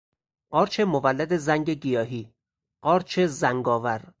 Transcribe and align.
قارچ 0.51 0.79
مولد 0.79 1.37
زنگ 1.37 1.69
گیاهی، 1.69 2.23
قارچ 2.83 3.19
زنگ 3.19 3.67
آور 3.67 4.01